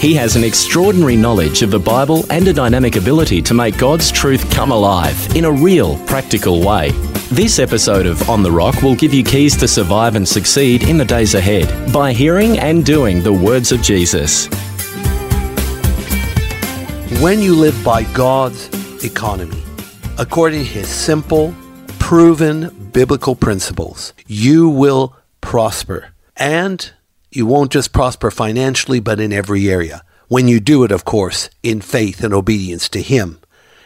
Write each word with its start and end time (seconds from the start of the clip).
He 0.00 0.14
has 0.14 0.34
an 0.34 0.44
extraordinary 0.44 1.14
knowledge 1.14 1.60
of 1.60 1.70
the 1.70 1.78
Bible 1.78 2.24
and 2.30 2.48
a 2.48 2.54
dynamic 2.54 2.96
ability 2.96 3.42
to 3.42 3.52
make 3.52 3.76
God's 3.76 4.10
truth 4.10 4.50
come 4.50 4.72
alive 4.72 5.36
in 5.36 5.44
a 5.44 5.52
real, 5.52 5.98
practical 6.06 6.64
way. 6.64 6.92
This 7.30 7.58
episode 7.58 8.06
of 8.06 8.30
On 8.30 8.42
the 8.42 8.50
Rock 8.50 8.80
will 8.80 8.94
give 8.94 9.12
you 9.12 9.22
keys 9.22 9.58
to 9.58 9.68
survive 9.68 10.16
and 10.16 10.26
succeed 10.26 10.84
in 10.84 10.96
the 10.96 11.04
days 11.04 11.34
ahead 11.34 11.92
by 11.92 12.14
hearing 12.14 12.58
and 12.58 12.82
doing 12.82 13.22
the 13.22 13.30
words 13.30 13.72
of 13.72 13.82
Jesus. 13.82 14.46
When 17.20 17.40
you 17.40 17.54
live 17.54 17.78
by 17.84 18.04
God's 18.14 19.04
economy, 19.04 19.62
according 20.16 20.60
to 20.60 20.70
his 20.70 20.88
simple, 20.88 21.54
proven 21.98 22.70
biblical 22.94 23.36
principles, 23.36 24.14
you 24.26 24.66
will 24.66 25.14
prosper. 25.42 26.14
And 26.38 26.90
you 27.32 27.46
won't 27.46 27.72
just 27.72 27.92
prosper 27.92 28.30
financially, 28.30 29.00
but 29.00 29.20
in 29.20 29.32
every 29.32 29.70
area. 29.70 30.02
When 30.28 30.48
you 30.48 30.60
do 30.60 30.84
it, 30.84 30.92
of 30.92 31.04
course, 31.04 31.50
in 31.62 31.80
faith 31.80 32.22
and 32.22 32.34
obedience 32.34 32.88
to 32.90 33.02
Him. 33.02 33.40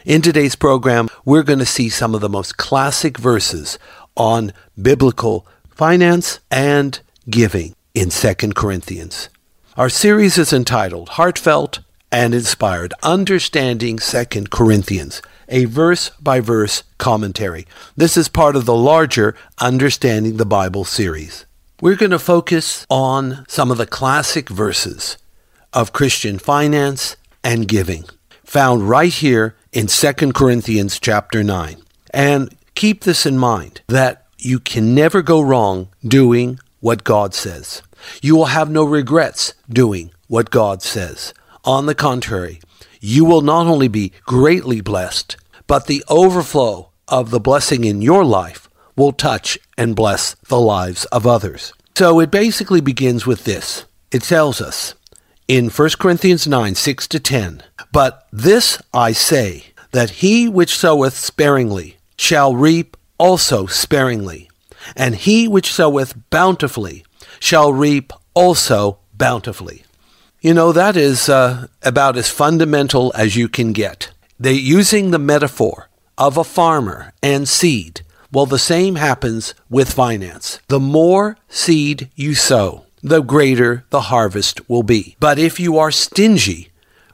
In 0.05 0.21
today's 0.21 0.55
program, 0.55 1.09
we're 1.23 1.43
going 1.43 1.59
to 1.59 1.65
see 1.65 1.89
some 1.89 2.13
of 2.13 2.21
the 2.21 2.29
most 2.29 2.57
classic 2.57 3.17
verses 3.17 3.79
on 4.15 4.53
biblical 4.79 5.47
finance 5.69 6.39
and 6.51 6.99
giving 7.29 7.75
in 7.93 8.09
2 8.09 8.33
Corinthians. 8.53 9.29
Our 9.77 9.89
series 9.89 10.37
is 10.37 10.53
entitled 10.53 11.09
Heartfelt 11.09 11.79
and 12.11 12.33
Inspired 12.33 12.93
Understanding 13.03 13.97
2 13.97 14.45
Corinthians, 14.49 15.21
a 15.49 15.65
verse 15.65 16.11
by 16.21 16.39
verse 16.39 16.83
commentary. 16.97 17.67
This 17.95 18.15
is 18.15 18.29
part 18.29 18.55
of 18.55 18.65
the 18.65 18.75
larger 18.75 19.35
Understanding 19.59 20.37
the 20.37 20.45
Bible 20.45 20.85
series. 20.85 21.45
We're 21.81 21.97
going 21.97 22.11
to 22.11 22.19
focus 22.19 22.87
on 22.89 23.43
some 23.49 23.69
of 23.69 23.77
the 23.77 23.85
classic 23.85 24.47
verses 24.47 25.17
of 25.73 25.91
Christian 25.91 26.39
finance 26.39 27.17
and 27.43 27.67
giving 27.67 28.05
found 28.45 28.87
right 28.87 29.11
here 29.11 29.57
in 29.73 29.87
2 29.87 30.13
Corinthians 30.31 31.01
chapter 31.01 31.43
9. 31.43 31.75
And 32.13 32.55
keep 32.75 33.03
this 33.03 33.25
in 33.25 33.37
mind 33.37 33.81
that 33.87 34.25
you 34.37 34.57
can 34.57 34.95
never 34.95 35.21
go 35.21 35.41
wrong 35.41 35.89
doing 36.01 36.59
what 36.79 37.03
God 37.03 37.33
says. 37.33 37.81
You 38.21 38.37
will 38.37 38.45
have 38.45 38.69
no 38.69 38.85
regrets 38.85 39.53
doing 39.67 40.11
what 40.29 40.51
God 40.51 40.81
says. 40.81 41.33
On 41.65 41.87
the 41.87 41.95
contrary, 41.95 42.61
you 43.01 43.25
will 43.25 43.41
not 43.41 43.67
only 43.67 43.89
be 43.89 44.13
greatly 44.23 44.79
blessed, 44.79 45.35
but 45.67 45.87
the 45.87 46.05
overflow 46.07 46.89
of 47.09 47.31
the 47.31 47.39
blessing 47.41 47.83
in 47.83 48.01
your 48.01 48.23
life 48.23 48.64
will 48.95 49.11
touch 49.11 49.57
and 49.77 49.95
bless 49.95 50.35
the 50.47 50.59
lives 50.59 51.05
of 51.05 51.27
others. 51.27 51.73
So 51.95 52.19
it 52.19 52.31
basically 52.31 52.81
begins 52.81 53.25
with 53.25 53.45
this. 53.45 53.85
It 54.11 54.23
tells 54.23 54.61
us 54.61 54.95
in 55.47 55.69
1 55.69 55.89
Corinthians 55.99 56.47
9, 56.47 56.75
6 56.75 57.07
to 57.07 57.19
10, 57.19 57.63
But 57.91 58.27
this 58.31 58.81
I 58.93 59.11
say, 59.11 59.65
that 59.95 60.09
he 60.09 60.49
which 60.49 60.75
soweth 60.75 61.15
sparingly 61.15 61.95
shall 62.17 62.53
reap 62.53 62.97
also 63.17 63.65
sparingly, 63.65 64.49
and 64.93 65.15
he 65.15 65.47
which 65.47 65.71
soweth 65.71 66.13
bountifully 66.29 67.05
shall 67.39 67.71
reap 67.71 68.11
also 68.33 68.99
bountifully. 69.13 69.85
You 70.41 70.53
know, 70.53 70.73
that 70.73 70.97
is 70.97 71.29
uh, 71.29 71.67
about 71.81 72.17
as 72.17 72.29
fundamental 72.29 73.13
as 73.15 73.37
you 73.37 73.47
can 73.47 73.71
get. 73.71 74.11
They 74.37 74.53
using 74.53 75.11
the 75.11 75.19
metaphor 75.19 75.87
of 76.17 76.37
a 76.37 76.43
farmer 76.43 77.13
and 77.23 77.47
seed 77.47 78.01
well, 78.35 78.45
the 78.45 78.59
same 78.59 78.95
happens 78.95 79.53
with 79.69 79.93
finance. 79.93 80.59
The 80.67 80.79
more 80.81 81.37
seed 81.47 82.09
you 82.15 82.35
sow, 82.35 82.85
the 83.01 83.21
greater 83.21 83.85
the 83.91 84.01
harvest 84.01 84.69
will 84.69 84.83
be. 84.83 85.15
But 85.21 85.39
if 85.39 85.57
you 85.57 85.77
are 85.77 85.89
stingy 85.89 86.67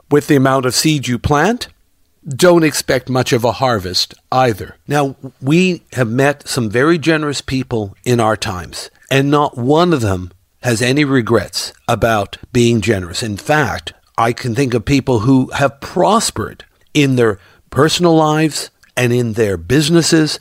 with 0.09 0.25
the 0.25 0.35
amount 0.35 0.65
of 0.65 0.73
seed 0.73 1.07
you 1.07 1.19
plant, 1.19 1.67
don't 2.27 2.63
expect 2.63 3.07
much 3.07 3.33
of 3.33 3.43
a 3.43 3.51
harvest 3.51 4.15
either. 4.31 4.77
Now, 4.87 5.15
we 5.39 5.83
have 5.93 6.09
met 6.09 6.47
some 6.47 6.71
very 6.71 6.97
generous 6.97 7.39
people 7.39 7.95
in 8.03 8.19
our 8.19 8.35
times, 8.35 8.89
and 9.11 9.29
not 9.29 9.55
one 9.55 9.93
of 9.93 10.01
them 10.01 10.31
has 10.63 10.81
any 10.81 11.05
regrets 11.05 11.71
about 11.87 12.37
being 12.51 12.81
generous. 12.81 13.21
In 13.21 13.37
fact, 13.37 13.93
I 14.17 14.33
can 14.33 14.55
think 14.55 14.73
of 14.73 14.85
people 14.85 15.19
who 15.19 15.51
have 15.51 15.81
prospered 15.81 16.65
in 16.95 17.15
their 17.15 17.37
personal 17.69 18.15
lives 18.15 18.71
and 18.97 19.13
in 19.13 19.33
their 19.33 19.55
businesses 19.55 20.39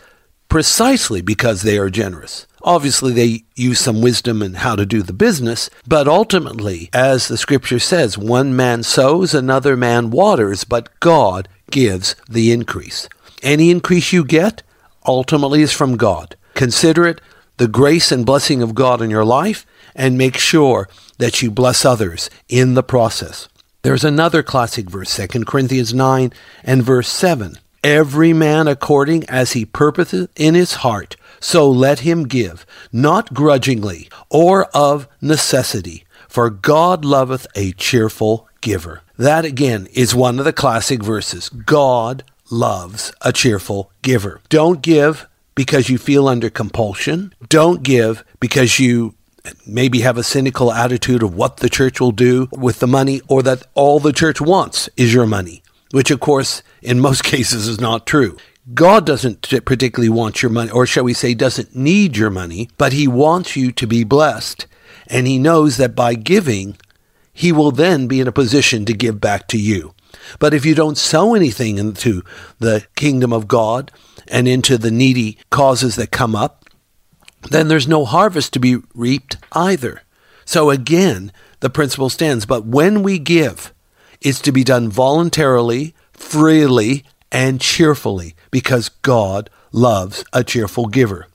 precisely 0.51 1.23
because 1.23 1.63
they 1.63 1.79
are 1.79 1.89
generous. 1.89 2.47
Obviously, 2.63 3.15
they 3.15 3.45
use 3.57 3.81
some 3.81 4.03
wisdom 4.03 4.43
in 4.43 4.55
how 4.55 4.77
to 4.77 4.85
do 4.85 5.01
the 5.03 5.15
business, 5.15 5.71
but 5.87 6.07
ultimately, 6.07 6.91
as 6.93 7.29
the 7.29 7.39
scripture 7.39 7.79
says, 7.79 8.19
one 8.19 8.55
man 8.55 8.83
sows, 8.83 9.33
another 9.33 9.77
man 9.77 10.11
waters, 10.11 10.65
but 10.65 11.01
God 11.01 11.49
gives 11.71 12.17
the 12.29 12.53
increase. 12.53 13.09
Any 13.43 13.71
increase 13.71 14.13
you 14.13 14.25
get 14.25 14.63
ultimately 15.07 15.63
is 15.63 15.73
from 15.73 15.97
God. 15.97 16.37
Consider 16.55 17.07
it 17.07 17.23
the 17.57 17.69
grace 17.69 18.13
and 18.13 18.27
blessing 18.27 18.61
of 18.61 18.75
God 18.75 19.01
in 19.01 19.09
your 19.09 19.25
life 19.25 19.65
and 19.95 20.19
make 20.19 20.37
sure 20.37 20.89
that 21.19 21.41
you 21.41 21.51
bless 21.51 21.85
others 21.85 22.29
in 22.49 22.75
the 22.75 22.83
process. 22.83 23.49
There's 23.83 24.05
another 24.05 24.43
classic 24.43 24.91
verse, 24.91 25.17
2 25.17 25.45
Corinthians 25.45 25.95
9 25.95 26.33
and 26.65 26.83
verse 26.83 27.09
7 27.09 27.57
every 27.83 28.33
man 28.33 28.69
according 28.69 29.29
as 29.29 29.53
he 29.53 29.65
purposeth 29.65 30.31
in 30.37 30.55
his 30.55 30.75
heart, 30.75 31.17
so 31.41 31.71
let 31.71 32.01
him 32.01 32.25
give, 32.25 32.67
not 32.93 33.33
grudgingly 33.33 34.09
or 34.29 34.65
of 34.77 35.09
necessity, 35.21 36.05
for 36.29 36.51
God 36.51 37.05
loveth 37.05 37.47
a 37.55 37.73
cheerful 37.73 38.49
giver. 38.61 39.03
That 39.17 39.45
again 39.45 39.89
is 39.93 40.15
one 40.15 40.39
of 40.39 40.45
the 40.45 40.53
classic 40.53 41.03
verses. 41.03 41.49
God 41.49 42.25
loves 42.51 43.13
a 43.23 43.33
cheerful 43.33 43.91
giver. 44.03 44.41
Don't 44.49 44.83
give 44.83 45.29
because 45.55 45.89
you 45.89 45.99
feel 45.99 46.29
under 46.29 46.51
compulsion. 46.51 47.35
Don't 47.49 47.83
give 47.83 48.25
because 48.39 48.79
you 48.79 49.15
maybe 49.67 50.01
have 50.01 50.19
a 50.19 50.23
cynical 50.23 50.73
attitude 50.73 51.23
of 51.23 51.35
what 51.35 51.59
the 51.59 51.69
church 51.69 52.01
will 52.01 52.13
do 52.13 52.49
with 52.53 52.79
the 52.81 52.87
money 52.87 53.21
or 53.29 53.43
that 53.43 53.67
all 53.75 53.99
the 53.99 54.13
church 54.13 54.41
wants 54.41 54.89
is 54.97 55.15
your 55.15 55.27
money 55.27 55.63
which 55.93 56.11
of 56.11 56.21
course 56.21 56.63
in 56.83 57.01
most 57.01 57.25
cases 57.33 57.69
is 57.69 57.81
not 57.81 58.07
true. 58.07 58.37
God 58.75 59.07
doesn't 59.07 59.49
particularly 59.65 60.11
want 60.11 60.43
your 60.43 60.51
money, 60.51 60.71
or 60.71 60.87
shall 60.87 61.05
we 61.05 61.15
say, 61.15 61.35
doesn't 61.35 61.75
need 61.75 62.17
your 62.17 62.31
money, 62.31 62.69
but 62.79 62.93
He 62.93 63.09
wants 63.09 63.57
you 63.57 63.73
to 63.73 63.87
be 63.87 64.05
blessed. 64.05 64.67
And 65.07 65.27
He 65.27 65.39
knows 65.39 65.77
that 65.79 65.97
by 65.97 66.15
giving, 66.15 66.77
He 67.33 67.53
will 67.53 67.73
then 67.73 68.07
be 68.07 68.21
in 68.21 68.29
a 68.29 68.33
position 68.33 68.85
to 68.85 68.93
give 68.93 69.21
back 69.21 69.49
to 69.49 69.59
you. 69.59 69.95
But 70.39 70.55
if 70.55 70.65
you 70.65 70.75
don't 70.75 70.99
sow 70.99 71.35
anything 71.35 71.79
into 71.79 72.23
the 72.59 72.87
kingdom 72.95 73.33
of 73.33 73.49
God 73.49 73.91
and 74.29 74.47
into 74.47 74.79
the 74.79 74.91
needy 74.91 75.39
causes 75.51 75.97
that 75.97 76.11
come 76.11 76.37
up, 76.37 76.69
then 77.51 77.69
there's 77.69 77.89
no 77.89 78.05
harvest 78.05 78.53
to 78.53 78.61
be 78.61 78.79
reaped 78.95 79.39
either. 79.53 80.03
So 80.45 80.71
again, 80.71 81.33
the 81.61 81.71
principle 81.71 82.11
stands. 82.11 82.47
But 82.47 82.67
when 82.67 83.03
we 83.03 83.19
give, 83.19 83.73
is 84.21 84.41
to 84.43 84.53
be 84.53 84.65
done 84.65 84.89
voluntarily, 84.89 85.95
freely, 86.13 87.05
and 87.33 87.61
cheerfully 87.61 88.35
because 88.51 88.89
God 89.03 89.51
loves 89.73 90.25
a 90.33 90.45
cheerful 90.45 90.87
giver. 90.87 91.27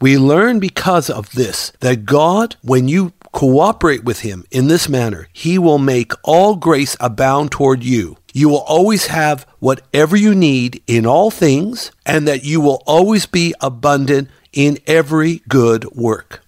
We 0.00 0.18
learn 0.18 0.58
because 0.58 1.10
of 1.10 1.32
this 1.32 1.72
that 1.80 2.06
God, 2.06 2.56
when 2.62 2.88
you 2.88 3.12
cooperate 3.32 4.04
with 4.04 4.20
Him 4.20 4.44
in 4.50 4.68
this 4.68 4.88
manner, 4.88 5.28
He 5.32 5.58
will 5.58 5.78
make 5.78 6.12
all 6.24 6.56
grace 6.56 6.96
abound 7.00 7.50
toward 7.52 7.84
you. 7.84 8.16
You 8.32 8.48
will 8.48 8.62
always 8.62 9.06
have 9.06 9.46
whatever 9.58 10.16
you 10.16 10.34
need 10.34 10.82
in 10.86 11.06
all 11.06 11.30
things, 11.30 11.92
and 12.04 12.26
that 12.26 12.44
you 12.44 12.60
will 12.60 12.82
always 12.86 13.26
be 13.26 13.54
abundant 13.60 14.28
in 14.52 14.78
every 14.86 15.42
good 15.48 15.84
work. 15.92 16.42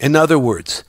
In 0.00 0.16
other 0.16 0.38
words, 0.38 0.82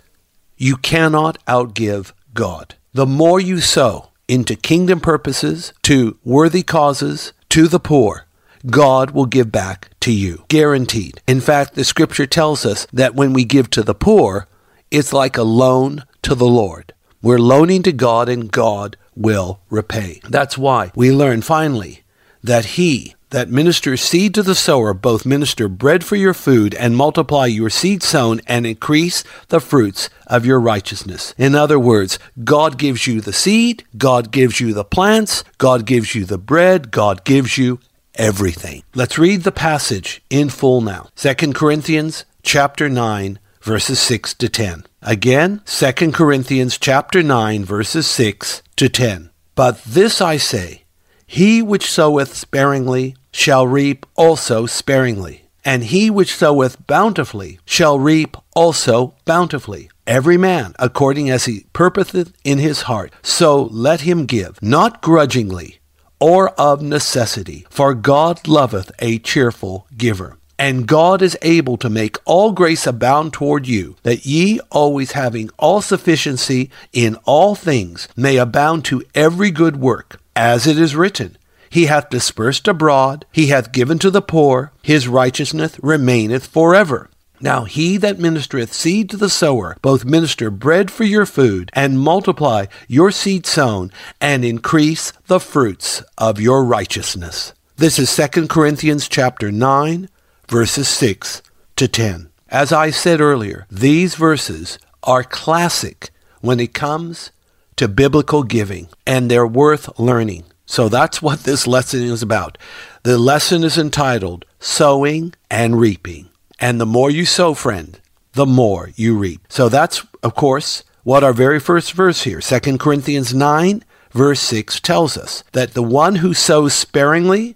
You 0.58 0.76
cannot 0.76 1.44
outgive 1.46 2.14
God. 2.34 2.76
The 2.94 3.06
more 3.06 3.40
you 3.40 3.62
sow 3.62 4.10
into 4.28 4.56
kingdom 4.56 5.00
purposes, 5.00 5.74
to 5.84 6.18
worthy 6.24 6.64
causes, 6.64 7.34
to 7.50 7.68
the 7.68 7.80
poor, 7.80 8.26
God 8.66 9.12
will 9.12 9.26
give 9.26 9.52
back 9.52 9.90
to 10.02 10.12
you. 10.12 10.46
Guaranteed. 10.48 11.22
In 11.28 11.40
fact, 11.40 11.76
the 11.76 11.84
scripture 11.84 12.26
tells 12.26 12.66
us 12.66 12.88
that 12.92 13.16
when 13.16 13.34
we 13.34 13.46
give 13.46 13.70
to 13.72 13.84
the 13.84 13.96
poor, 13.96 14.48
it's 14.92 15.14
like 15.14 15.38
a 15.38 15.44
loan 15.44 16.04
to 16.24 16.36
the 16.36 16.48
Lord. 16.48 16.94
We're 17.22 17.40
loaning 17.40 17.84
to 17.84 17.92
God 17.92 18.30
and 18.30 18.52
God 18.52 18.98
will 19.16 19.60
repay. 19.70 20.22
That's 20.30 20.58
why 20.58 20.92
we 20.96 21.12
learn 21.12 21.42
finally 21.42 22.04
that 22.44 22.66
He 22.66 23.16
that 23.30 23.50
ministers 23.50 24.02
seed 24.02 24.34
to 24.36 24.44
the 24.44 24.56
sower 24.56 24.94
both 24.94 25.26
minister 25.26 25.68
bread 25.68 26.04
for 26.04 26.16
your 26.16 26.34
food 26.34 26.74
and 26.76 26.96
multiply 26.96 27.46
your 27.46 27.70
seed 27.70 28.02
sown 28.04 28.42
and 28.48 28.66
increase 28.66 29.24
the 29.50 29.60
fruits 29.60 30.10
of 30.28 30.46
your 30.46 30.60
righteousness. 30.60 31.34
In 31.38 31.56
other 31.56 31.80
words, 31.80 32.20
God 32.44 32.78
gives 32.78 33.08
you 33.08 33.22
the 33.22 33.34
seed, 33.34 33.84
God 33.98 34.32
gives 34.32 34.60
you 34.60 34.74
the 34.74 34.86
plants, 34.86 35.44
God 35.58 35.86
gives 35.86 36.16
you 36.16 36.26
the 36.26 36.38
bread, 36.38 36.92
God 36.92 37.24
gives 37.24 37.58
you 37.58 37.80
everything. 38.16 38.84
Let's 38.96 39.18
read 39.18 39.44
the 39.44 39.52
passage 39.52 40.22
in 40.30 40.50
full 40.50 40.82
now. 40.82 41.10
2 41.16 41.54
Corinthians 41.54 42.26
chapter 42.44 42.90
9 42.90 43.40
verses 43.62 44.00
6 44.00 44.34
to 44.36 44.50
10. 44.50 44.86
Again, 45.02 45.62
2 45.66 46.12
Corinthians 46.12 46.78
chapter 46.78 47.22
9 47.22 47.66
verses 47.66 48.08
6 48.08 48.64
to 48.78 48.90
10. 48.90 49.30
But 49.56 49.84
this 49.84 50.22
I 50.22 50.38
say, 50.38 50.84
he 51.28 51.62
which 51.62 51.92
soweth 51.92 52.34
sparingly 52.34 53.16
shall 53.32 53.68
reap 53.68 54.06
also 54.16 54.66
sparingly, 54.66 55.44
and 55.66 55.84
he 55.84 56.10
which 56.10 56.34
soweth 56.34 56.88
bountifully 56.88 57.60
shall 57.66 58.00
reap 58.00 58.38
also 58.56 59.14
bountifully. 59.26 59.90
Every 60.08 60.38
man 60.38 60.74
according 60.80 61.30
as 61.30 61.44
he 61.44 61.66
purposeth 61.74 62.32
in 62.46 62.60
his 62.60 62.84
heart, 62.84 63.12
so 63.22 63.64
let 63.64 64.02
him 64.02 64.26
give, 64.26 64.58
not 64.62 65.02
grudgingly 65.02 65.80
or 66.20 66.50
of 66.52 66.82
necessity, 66.82 67.68
for 67.70 67.94
God 67.94 68.48
loveth 68.48 68.90
a 69.00 69.20
cheerful 69.20 69.86
giver. 69.96 70.38
And 70.58 70.88
God 70.88 71.22
is 71.22 71.38
able 71.44 71.78
to 71.78 71.90
make 71.90 72.18
all 72.26 72.52
grace 72.52 72.88
abound 72.88 73.34
toward 73.34 73.68
you, 73.68 73.96
that 74.02 74.26
ye, 74.26 74.60
always 74.72 75.12
having 75.12 75.52
all 75.60 75.82
sufficiency 75.82 76.72
in 76.92 77.16
all 77.26 77.54
things, 77.54 78.08
may 78.16 78.38
abound 78.38 78.84
to 78.86 79.04
every 79.14 79.52
good 79.52 79.76
work 79.76 80.20
as 80.38 80.68
it 80.68 80.78
is 80.78 80.96
written, 80.96 81.36
He 81.70 81.88
hath 81.88 82.12
dispersed 82.12 82.68
abroad, 82.68 83.26
He 83.32 83.48
hath 83.48 83.72
given 83.72 83.98
to 84.00 84.12
the 84.12 84.22
poor, 84.22 84.72
His 84.84 85.08
righteousness 85.08 85.80
remaineth 85.82 86.46
forever. 86.46 87.10
Now 87.40 87.66
he 87.66 87.98
that 87.98 88.18
ministereth 88.18 88.74
seed 88.74 89.10
to 89.12 89.18
the 89.18 89.30
sower, 89.30 89.78
both 89.82 90.06
minister 90.06 90.50
bread 90.50 90.90
for 90.90 91.04
your 91.04 91.26
food, 91.26 91.70
and 91.74 92.00
multiply 92.00 92.66
your 92.88 93.12
seed 93.12 93.46
sown, 93.46 93.92
and 94.20 94.44
increase 94.44 95.12
the 95.28 95.40
fruits 95.40 96.04
of 96.18 96.40
your 96.40 96.64
righteousness. 96.64 97.54
This 97.76 98.00
is 98.00 98.16
2 98.16 98.48
Corinthians 98.48 99.08
chapter 99.08 99.52
9, 99.52 100.10
verses 100.48 100.88
6 100.88 101.44
to 101.76 101.88
10. 101.88 102.30
As 102.50 102.72
I 102.72 102.90
said 102.90 103.22
earlier, 103.22 103.68
these 103.70 104.16
verses 104.16 104.80
are 105.04 105.24
classic 105.24 106.10
when 106.42 106.60
it 106.60 106.74
comes 106.74 107.32
to 107.78 107.88
biblical 107.88 108.44
giving, 108.44 108.90
and 109.06 109.32
they're 109.32 109.48
worth 109.48 109.98
learning. 110.00 110.44
So 110.66 110.90
that's 110.90 111.22
what 111.22 111.42
this 111.42 111.66
lesson 111.66 112.04
is 112.04 112.22
about. 112.22 112.58
The 113.04 113.18
lesson 113.18 113.64
is 113.64 113.78
entitled 113.78 114.46
Sowing 114.60 115.34
and 115.50 115.80
Reaping. 115.80 116.30
And 116.60 116.82
the 116.82 116.86
more 116.86 117.10
you 117.10 117.26
sow, 117.26 117.54
friend, 117.54 118.00
the 118.34 118.46
more 118.46 118.92
you 118.96 119.18
reap. 119.18 119.42
So 119.50 119.70
that's, 119.70 120.06
of 120.22 120.36
course, 120.36 120.84
what 121.04 121.24
our 121.24 121.34
very 121.34 121.60
first 121.60 121.94
verse 121.94 122.24
here, 122.24 122.42
2 122.42 122.78
Corinthians 122.78 123.34
9, 123.34 123.84
verse 124.12 124.42
6, 124.42 124.80
tells 124.82 125.18
us 125.18 125.44
that 125.54 125.74
the 125.74 125.84
one 125.84 126.16
who 126.16 126.34
sows 126.34 126.74
sparingly 126.74 127.56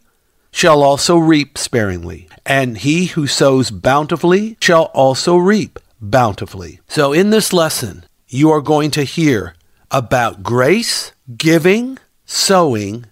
shall 0.51 0.83
also 0.83 1.17
reap 1.17 1.57
sparingly, 1.57 2.29
and 2.45 2.77
he 2.77 3.07
who 3.07 3.27
sows 3.27 3.71
bountifully 3.71 4.57
shall 4.61 4.85
also 4.93 5.35
reap 5.35 5.79
bountifully. 5.99 6.79
So 6.87 7.13
in 7.13 7.29
this 7.29 7.51
lesson, 7.53 8.05
you 8.27 8.51
are 8.51 8.61
going 8.61 8.91
to 8.91 9.03
hear 9.03 9.55
about 9.91 10.43
grace, 10.43 11.11
giving, 11.37 11.97
sowing, 12.25 13.05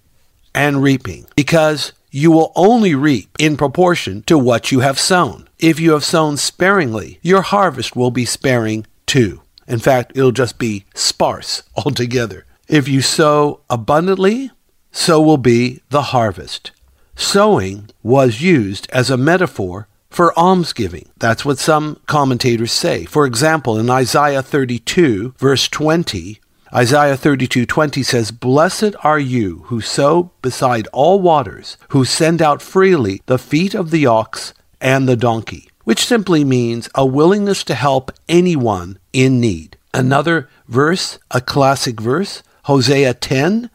and 0.56 0.82
reaping 0.82 1.28
because 1.36 1.94
you 2.12 2.32
will 2.32 2.52
only 2.56 2.96
reap 2.96 3.30
in 3.38 3.56
proportion 3.56 4.24
to 4.24 4.38
what 4.38 4.72
you 4.72 4.80
have 4.80 5.00
sown. 5.00 5.48
If 5.60 5.80
you 5.80 5.92
have 5.92 6.04
sown 6.04 6.38
sparingly, 6.38 7.20
your 7.22 7.42
harvest 7.42 7.96
will 7.96 8.12
be 8.12 8.26
sparing 8.26 8.88
too. 9.06 9.42
In 9.68 9.80
fact, 9.80 10.14
it'll 10.16 10.32
just 10.32 10.58
be 10.58 10.86
sparse 10.96 11.64
altogether. 11.78 12.46
If 12.68 12.88
you 12.88 13.02
sow 13.02 13.62
abundantly, 13.70 14.52
so 14.92 15.22
will 15.22 15.38
be 15.38 15.82
the 15.90 16.02
harvest. 16.02 16.72
Sowing 17.16 17.90
was 18.02 18.42
used 18.42 18.90
as 18.92 19.10
a 19.10 19.18
metaphor 19.18 19.88
for 20.10 20.38
almsgiving. 20.38 21.10
That's 21.20 21.46
what 21.46 21.60
some 21.60 22.00
commentators 22.08 22.72
say. 22.72 23.06
For 23.06 23.26
example, 23.26 23.78
in 23.78 23.90
Isaiah 23.90 24.42
32, 24.42 25.36
verse 25.38 25.68
20, 25.68 26.40
Isaiah 26.74 27.18
32:20 27.18 28.04
says, 28.04 28.30
"Blessed 28.30 28.94
are 29.04 29.18
you 29.18 29.64
who 29.66 29.82
sow 29.82 30.30
beside 30.44 30.88
all 30.94 31.20
waters, 31.20 31.78
who 31.90 32.06
send 32.06 32.44
out 32.44 32.62
freely 32.62 33.24
the 33.26 33.40
feet 33.40 33.74
of 33.74 33.90
the 33.90 34.06
ox 34.06 34.54
and 34.80 35.10
the 35.10 35.16
donkey," 35.16 35.70
which 35.84 36.06
simply 36.06 36.44
means 36.44 36.88
a 36.94 37.08
willingness 37.08 37.64
to 37.64 37.74
help 37.74 38.12
anyone 38.28 39.00
in 39.14 39.42
need. 39.42 39.78
Another 39.96 40.48
verse, 40.68 41.18
a 41.32 41.42
classic 41.42 42.00
verse, 42.00 42.44
Hosea 42.66 43.16
10 43.16 43.72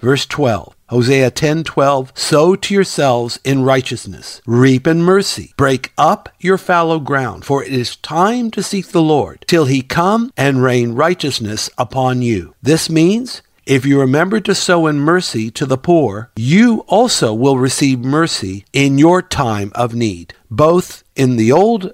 verse 0.00 0.26
12. 0.26 0.74
Hosea 0.94 1.32
10:12 1.32 2.12
Sow 2.14 2.54
to 2.54 2.72
yourselves 2.72 3.40
in 3.42 3.64
righteousness 3.64 4.40
reap 4.46 4.86
in 4.86 5.02
mercy 5.02 5.52
break 5.56 5.92
up 5.98 6.28
your 6.38 6.56
fallow 6.56 7.00
ground 7.00 7.44
for 7.44 7.64
it 7.64 7.72
is 7.72 7.96
time 7.96 8.48
to 8.52 8.62
seek 8.62 8.86
the 8.86 9.02
Lord 9.02 9.44
till 9.48 9.64
he 9.64 9.82
come 9.82 10.30
and 10.36 10.62
rain 10.62 10.92
righteousness 10.92 11.68
upon 11.76 12.22
you 12.22 12.54
this 12.62 12.88
means 12.88 13.42
if 13.66 13.84
you 13.84 13.98
remember 13.98 14.38
to 14.38 14.54
sow 14.54 14.86
in 14.86 15.00
mercy 15.00 15.50
to 15.50 15.66
the 15.66 15.78
poor, 15.78 16.30
you 16.36 16.84
also 16.86 17.34
will 17.34 17.58
receive 17.58 17.98
mercy 17.98 18.64
in 18.72 18.98
your 18.98 19.22
time 19.22 19.72
of 19.74 19.94
need. 19.94 20.34
Both 20.50 21.02
in 21.16 21.36
the 21.36 21.50
Old 21.50 21.92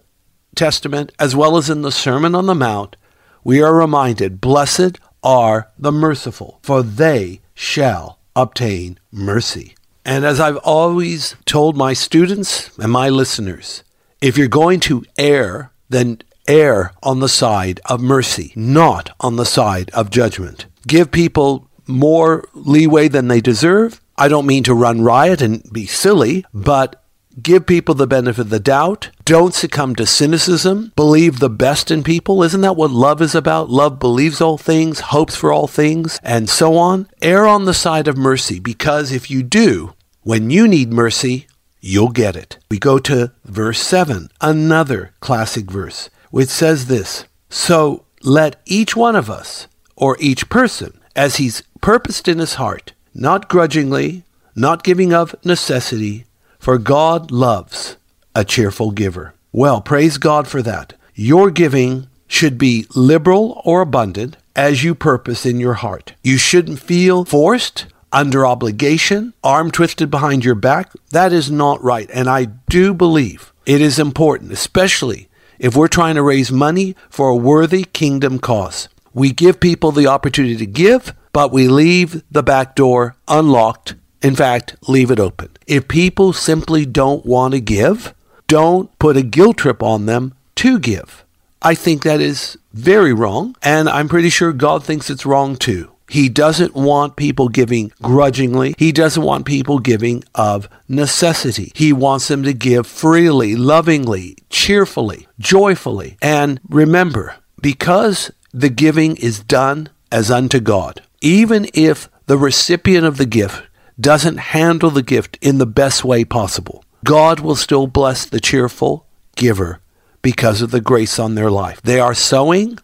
Testament 0.55 1.13
as 1.19 1.35
well 1.35 1.57
as 1.57 1.71
in 1.71 1.83
the 1.83 1.93
Sermon 1.93 2.35
on 2.35 2.47
the 2.47 2.57
Mount, 2.57 2.97
we 3.45 3.63
are 3.63 3.75
reminded, 3.75 4.41
Blessed 4.41 4.99
are 5.23 5.71
the 5.79 5.93
merciful, 5.93 6.59
for 6.63 6.83
they 6.83 7.41
shall 7.55 8.20
obtain 8.35 8.99
mercy. 9.13 9.75
And 10.05 10.25
as 10.25 10.41
I've 10.41 10.57
always 10.59 11.37
told 11.45 11.77
my 11.77 11.93
students 11.93 12.77
and 12.79 12.91
my 12.91 13.09
listeners, 13.09 13.85
if 14.21 14.37
you're 14.37 14.49
going 14.49 14.81
to 14.81 15.05
err, 15.19 15.73
then 15.89 16.23
err 16.49 16.93
on 17.03 17.21
the 17.21 17.29
side 17.29 17.81
of 17.87 18.01
mercy, 18.01 18.53
not 18.57 19.11
on 19.21 19.37
the 19.37 19.45
side 19.45 19.91
of 19.91 20.11
judgment. 20.11 20.67
Give 20.87 21.11
people 21.11 21.69
more 21.87 22.49
leeway 22.55 23.09
than 23.09 23.29
they 23.29 23.41
deserve. 23.41 24.01
I 24.17 24.29
don't 24.29 24.47
mean 24.47 24.63
to 24.65 24.75
run 24.75 25.03
riot 25.03 25.41
and 25.43 25.63
be 25.73 25.87
silly, 25.87 26.45
but 26.53 27.00
Give 27.41 27.65
people 27.65 27.95
the 27.95 28.09
benefit 28.09 28.41
of 28.41 28.51
the 28.51 28.59
doubt. 28.59 29.11
Don't 29.25 29.55
succumb 29.55 29.95
to 29.97 30.05
cynicism. 30.05 30.93
Believe 30.97 31.39
the 31.39 31.49
best 31.49 31.91
in 31.91 32.03
people. 32.03 32.43
Isn't 32.43 32.63
that 32.63 32.77
what 32.77 32.91
love 32.91 33.23
is 33.23 33.37
about? 33.37 33.71
Love 33.71 34.01
believes 34.01 34.41
all 34.41 34.59
things, 34.59 35.01
hopes 35.01 35.37
for 35.37 35.53
all 35.53 35.69
things, 35.69 36.19
and 36.25 36.51
so 36.51 36.77
on. 36.77 37.09
Err 37.23 37.47
on 37.47 37.67
the 37.67 37.75
side 37.75 38.09
of 38.09 38.17
mercy 38.17 38.59
because 38.59 39.13
if 39.13 39.31
you 39.31 39.45
do, 39.45 39.95
when 40.23 40.51
you 40.51 40.67
need 40.67 40.93
mercy, 40.93 41.47
you'll 41.81 42.11
get 42.11 42.35
it. 42.35 42.59
We 42.69 42.81
go 42.81 42.99
to 42.99 43.33
verse 43.45 43.81
7, 43.81 44.29
another 44.41 45.13
classic 45.21 45.71
verse, 45.71 46.11
which 46.31 46.49
says 46.49 46.87
this 46.87 47.27
So 47.49 48.07
let 48.23 48.61
each 48.67 48.97
one 48.97 49.15
of 49.15 49.31
us, 49.31 49.69
or 49.95 50.17
each 50.19 50.49
person, 50.49 51.01
as 51.15 51.37
he's 51.37 51.63
purposed 51.81 52.27
in 52.27 52.39
his 52.41 52.55
heart, 52.55 52.93
not 53.15 53.49
grudgingly, 53.49 54.25
not 54.57 54.83
giving 54.83 55.13
of 55.13 55.35
necessity, 55.45 56.27
for 56.61 56.79
God 56.79 57.31
loves 57.33 57.97
a 58.35 58.45
cheerful 58.45 58.93
giver. 58.93 59.35
Well, 59.51 59.81
praise 59.81 60.19
God 60.19 60.47
for 60.47 60.63
that. 60.63 60.93
Your 61.15 61.51
giving 61.51 62.07
should 62.29 62.59
be 62.59 62.87
liberal 62.95 63.61
or 63.65 63.81
abundant 63.81 64.37
as 64.55 64.85
you 64.85 64.95
purpose 64.95 65.45
in 65.45 65.59
your 65.59 65.75
heart. 65.75 66.15
You 66.23 66.37
shouldn't 66.37 66.79
feel 66.79 67.25
forced, 67.25 67.87
under 68.13 68.47
obligation, 68.47 69.33
arm 69.43 69.71
twisted 69.71 70.11
behind 70.11 70.45
your 70.45 70.55
back. 70.55 70.93
That 71.11 71.33
is 71.33 71.51
not 71.51 71.83
right. 71.83 72.09
And 72.13 72.29
I 72.29 72.45
do 72.69 72.93
believe 72.93 73.53
it 73.67 73.81
is 73.81 73.99
important, 73.99 74.53
especially 74.53 75.29
if 75.59 75.77
we're 75.77 75.89
trying 75.89 76.17
to 76.17 76.23
raise 76.23 76.53
money 76.53 76.95
for 77.09 77.29
a 77.29 77.37
worthy 77.37 77.85
kingdom 77.85 78.39
cause. 78.39 78.89
We 79.13 79.33
give 79.33 79.61
people 79.61 79.93
the 79.93 80.07
opportunity 80.07 80.57
to 80.57 80.67
give, 80.67 81.15
but 81.33 81.53
we 81.53 81.69
leave 81.69 82.23
the 82.31 82.43
back 82.43 82.77
door 82.77 83.17
unlocked 83.29 83.95
in 84.23 84.37
fact, 84.37 84.77
leave 84.87 85.11
it 85.11 85.21
open. 85.21 85.51
If 85.67 85.89
people 85.89 86.33
simply 86.33 86.85
don't 86.85 87.25
want 87.25 87.55
to 87.55 87.61
give, 87.61 88.15
don't 88.47 88.97
put 88.99 89.17
a 89.17 89.23
guilt 89.23 89.59
trip 89.59 89.83
on 89.83 90.07
them 90.07 90.35
to 90.57 90.79
give. 90.79 91.25
I 91.63 91.75
think 91.75 92.03
that 92.03 92.21
is 92.21 92.59
very 92.73 93.13
wrong, 93.13 93.57
and 93.63 93.89
I'm 93.89 94.09
pretty 94.09 94.31
sure 94.31 94.53
God 94.53 94.85
thinks 94.85 95.11
it's 95.11 95.27
wrong 95.27 95.57
too. 95.57 95.91
He 96.09 96.29
doesn't 96.29 96.75
want 96.75 97.15
people 97.15 97.49
giving 97.49 97.93
grudgingly. 98.03 98.75
He 98.77 98.91
doesn't 98.91 99.23
want 99.23 99.47
people 99.47 99.79
giving 99.79 100.25
of 100.35 100.69
necessity. 100.89 101.71
He 101.77 101.93
wants 101.93 102.27
them 102.27 102.43
to 102.43 102.53
give 102.53 102.87
freely, 102.89 103.55
lovingly, 103.55 104.37
cheerfully, 104.49 105.29
joyfully. 105.39 106.17
And 106.21 106.59
remember, 106.69 107.37
because 107.63 108.33
the 108.53 108.71
giving 108.71 109.17
is 109.17 109.39
done 109.39 109.89
as 110.11 110.33
unto 110.33 110.59
God, 110.59 111.01
even 111.21 111.69
if 111.75 112.09
the 112.27 112.39
recipient 112.39 113.07
of 113.07 113.17
the 113.17 113.27
gift 113.27 113.63
doesn't 114.01 114.39
handle 114.39 114.91
the 114.91 115.03
gift 115.03 115.39
in 115.41 115.59
the 115.59 115.67
best 115.67 116.05
way 116.05 116.25
possible, 116.25 116.85
God 117.05 117.41
will 117.41 117.57
still 117.57 117.87
bless 117.87 118.25
the 118.25 118.41
cheerful 118.41 119.07
giver 119.37 119.81
because 120.23 120.63
of 120.63 120.71
the 120.71 120.81
grace 120.81 121.19
on 121.19 121.35
their 121.35 121.51
life. 121.51 121.81
They 121.83 122.01
are 122.01 122.15
sowing 122.15 122.79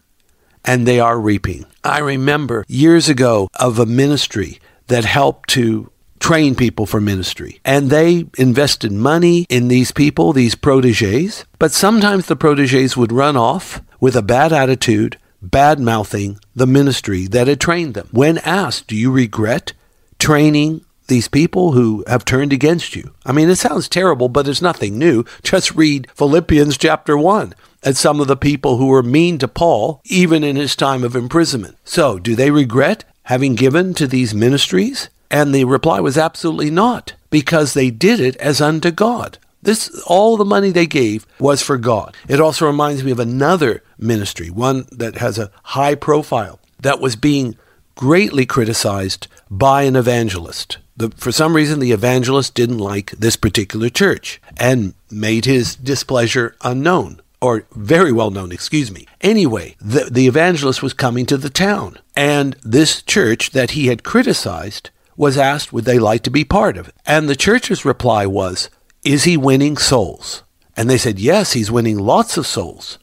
and 0.65 0.87
they 0.87 0.99
are 0.99 1.19
reaping. 1.19 1.65
I 1.83 1.99
remember 1.99 2.65
years 2.67 3.09
ago 3.09 3.49
of 3.59 3.79
a 3.79 3.85
ministry 3.85 4.59
that 4.87 5.05
helped 5.05 5.49
to 5.51 5.91
train 6.19 6.55
people 6.55 6.85
for 6.85 6.99
ministry. 6.99 7.59
And 7.63 7.89
they 7.89 8.25
invested 8.37 8.91
money 8.91 9.45
in 9.49 9.67
these 9.67 9.91
people, 9.91 10.33
these 10.33 10.55
proteges. 10.55 11.45
But 11.59 11.71
sometimes 11.71 12.25
the 12.25 12.35
proteges 12.35 12.97
would 12.97 13.11
run 13.11 13.37
off 13.37 13.81
with 13.99 14.15
a 14.15 14.21
bad 14.21 14.51
attitude, 14.51 15.17
bad 15.41 15.79
mouthing 15.79 16.39
the 16.55 16.67
ministry 16.67 17.27
that 17.27 17.47
had 17.47 17.61
trained 17.61 17.93
them. 17.93 18.09
When 18.11 18.39
asked, 18.39 18.87
Do 18.87 18.95
you 18.95 19.11
regret 19.11 19.73
training 20.19 20.83
these 21.07 21.27
people 21.27 21.71
who 21.71 22.03
have 22.07 22.25
turned 22.25 22.53
against 22.53 22.95
you? 22.95 23.13
I 23.25 23.31
mean, 23.31 23.49
it 23.49 23.55
sounds 23.57 23.89
terrible, 23.89 24.29
but 24.29 24.47
it's 24.47 24.61
nothing 24.61 24.97
new. 24.97 25.23
Just 25.43 25.75
read 25.75 26.09
Philippians 26.15 26.77
chapter 26.77 27.17
1 27.17 27.53
at 27.83 27.95
some 27.95 28.19
of 28.19 28.27
the 28.27 28.37
people 28.37 28.77
who 28.77 28.87
were 28.87 29.03
mean 29.03 29.37
to 29.39 29.47
Paul, 29.47 30.01
even 30.05 30.43
in 30.43 30.55
his 30.55 30.75
time 30.75 31.03
of 31.03 31.15
imprisonment. 31.15 31.77
So, 31.85 32.19
do 32.19 32.35
they 32.35 32.51
regret 32.51 33.03
having 33.23 33.55
given 33.55 33.93
to 33.95 34.07
these 34.07 34.33
ministries? 34.33 35.09
And 35.29 35.53
the 35.53 35.65
reply 35.65 35.99
was 35.99 36.17
absolutely 36.17 36.71
not, 36.71 37.13
because 37.29 37.73
they 37.73 37.89
did 37.89 38.19
it 38.19 38.35
as 38.37 38.61
unto 38.61 38.91
God. 38.91 39.37
This 39.61 40.01
all 40.05 40.37
the 40.37 40.45
money 40.45 40.71
they 40.71 40.87
gave 40.87 41.25
was 41.39 41.61
for 41.61 41.77
God. 41.77 42.15
It 42.27 42.39
also 42.39 42.67
reminds 42.67 43.03
me 43.03 43.11
of 43.11 43.19
another 43.19 43.83
ministry, 43.97 44.49
one 44.49 44.85
that 44.91 45.17
has 45.17 45.37
a 45.37 45.51
high 45.63 45.95
profile, 45.95 46.59
that 46.79 47.01
was 47.01 47.15
being 47.15 47.57
greatly 47.95 48.45
criticized 48.45 49.27
by 49.49 49.83
an 49.83 49.95
evangelist. 49.95 50.77
The, 50.95 51.09
for 51.11 51.31
some 51.31 51.55
reason, 51.55 51.79
the 51.79 51.91
evangelist 51.91 52.53
didn't 52.55 52.79
like 52.79 53.11
this 53.11 53.35
particular 53.35 53.89
church 53.89 54.41
and 54.57 54.93
made 55.11 55.45
his 55.45 55.75
displeasure 55.75 56.55
unknown 56.61 57.21
or 57.41 57.65
very 57.75 58.11
well 58.11 58.31
known, 58.31 58.51
excuse 58.51 58.91
me. 58.91 59.07
Anyway, 59.21 59.75
the, 59.79 60.09
the 60.11 60.27
evangelist 60.27 60.81
was 60.81 60.93
coming 60.93 61.25
to 61.27 61.37
the 61.37 61.49
town, 61.49 61.99
and 62.15 62.55
this 62.63 63.01
church 63.01 63.51
that 63.51 63.71
he 63.71 63.87
had 63.87 64.03
criticized 64.03 64.89
was 65.15 65.37
asked 65.37 65.73
would 65.73 65.85
they 65.85 65.99
like 65.99 66.23
to 66.23 66.29
be 66.29 66.43
part 66.43 66.77
of. 66.77 66.91
And 67.05 67.27
the 67.27 67.35
church's 67.35 67.85
reply 67.85 68.25
was, 68.25 68.69
Is 69.03 69.23
he 69.25 69.37
winning 69.37 69.77
souls? 69.77 70.43
And 70.75 70.89
they 70.89 70.97
said, 70.97 71.19
Yes, 71.19 71.53
he's 71.53 71.71
winning 71.71 71.97
lots 71.97 72.37
of 72.37 72.47
souls. 72.47 72.99